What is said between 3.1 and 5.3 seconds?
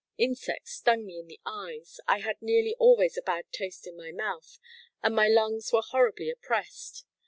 a bad taste in my mouth, and my